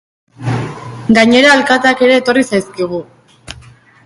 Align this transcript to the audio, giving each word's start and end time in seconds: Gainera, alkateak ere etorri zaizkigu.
Gainera, 1.19 1.51
alkateak 1.57 2.01
ere 2.07 2.19
etorri 2.23 2.45
zaizkigu. 2.49 3.05